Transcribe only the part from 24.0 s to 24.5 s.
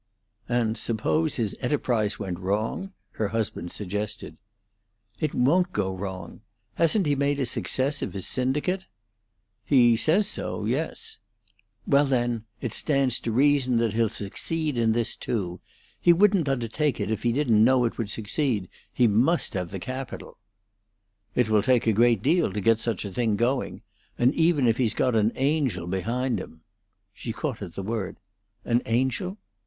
and